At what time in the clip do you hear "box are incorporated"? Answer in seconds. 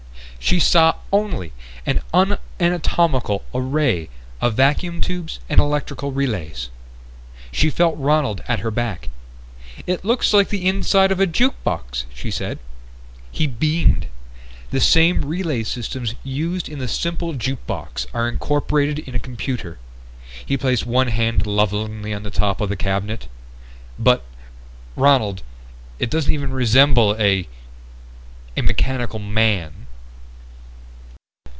17.67-18.97